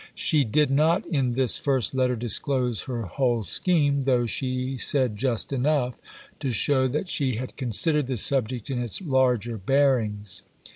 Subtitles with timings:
[0.15, 5.53] She did not in this first letter disclose her whole scheme, though she said just
[5.53, 6.01] enough
[6.39, 10.41] to show that she had considered the subject in its larger bearings.